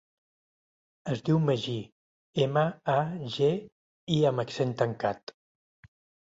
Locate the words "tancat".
4.85-5.39